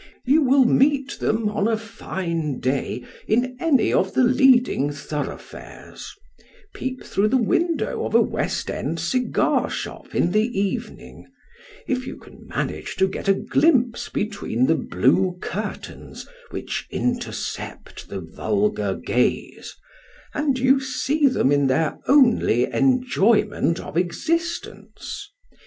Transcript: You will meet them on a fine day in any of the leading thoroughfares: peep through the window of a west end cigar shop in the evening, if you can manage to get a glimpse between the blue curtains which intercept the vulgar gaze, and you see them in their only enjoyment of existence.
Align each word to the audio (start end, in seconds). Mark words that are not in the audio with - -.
You 0.25 0.41
will 0.41 0.65
meet 0.65 1.19
them 1.19 1.47
on 1.49 1.67
a 1.67 1.77
fine 1.77 2.59
day 2.59 3.05
in 3.27 3.55
any 3.59 3.93
of 3.93 4.15
the 4.15 4.23
leading 4.23 4.89
thoroughfares: 4.91 6.15
peep 6.73 7.03
through 7.03 7.27
the 7.27 7.37
window 7.37 8.03
of 8.07 8.15
a 8.15 8.19
west 8.23 8.71
end 8.71 8.99
cigar 8.99 9.69
shop 9.69 10.15
in 10.15 10.31
the 10.31 10.47
evening, 10.59 11.27
if 11.87 12.07
you 12.07 12.17
can 12.17 12.47
manage 12.47 12.95
to 12.95 13.07
get 13.07 13.27
a 13.27 13.35
glimpse 13.35 14.09
between 14.09 14.65
the 14.65 14.73
blue 14.75 15.37
curtains 15.39 16.27
which 16.49 16.87
intercept 16.89 18.09
the 18.09 18.21
vulgar 18.21 18.95
gaze, 18.95 19.75
and 20.33 20.57
you 20.57 20.79
see 20.79 21.27
them 21.27 21.51
in 21.51 21.67
their 21.67 21.99
only 22.07 22.65
enjoyment 22.73 23.79
of 23.79 23.95
existence. 23.97 25.29